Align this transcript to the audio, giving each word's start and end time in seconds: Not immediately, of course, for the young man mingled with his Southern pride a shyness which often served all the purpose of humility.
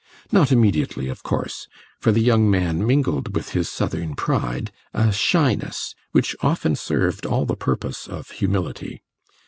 Not 0.31 0.51
immediately, 0.51 1.09
of 1.09 1.21
course, 1.21 1.67
for 1.99 2.11
the 2.11 2.23
young 2.23 2.49
man 2.49 2.83
mingled 2.87 3.35
with 3.35 3.49
his 3.49 3.69
Southern 3.69 4.15
pride 4.15 4.71
a 4.95 5.11
shyness 5.11 5.93
which 6.11 6.35
often 6.41 6.75
served 6.75 7.23
all 7.27 7.45
the 7.45 7.55
purpose 7.55 8.07
of 8.07 8.31
humility. 8.31 9.03